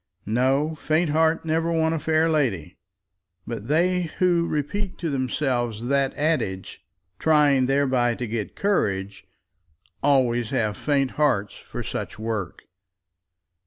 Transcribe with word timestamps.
No; 0.25 0.73
faint 0.73 1.11
heart 1.11 1.45
never 1.45 1.71
won 1.71 1.93
a 1.93 1.99
fair 1.99 2.27
lady; 2.27 2.75
but 3.45 3.67
they 3.67 4.09
who 4.17 4.47
repeat 4.47 4.97
to 4.97 5.11
themselves 5.11 5.85
that 5.89 6.11
adage, 6.15 6.83
trying 7.19 7.67
thereby 7.67 8.15
to 8.15 8.25
get 8.25 8.55
courage, 8.55 9.27
always 10.01 10.49
have 10.49 10.75
faint 10.75 11.11
hearts 11.21 11.53
for 11.55 11.83
such 11.83 12.17
work. 12.17 12.63